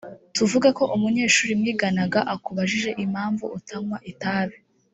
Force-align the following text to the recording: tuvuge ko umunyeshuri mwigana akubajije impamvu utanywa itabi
tuvuge 0.35 0.69
ko 0.77 0.83
umunyeshuri 0.95 1.51
mwigana 1.59 2.03
akubajije 2.33 2.89
impamvu 3.03 3.43
utanywa 3.57 3.97
itabi 4.11 4.57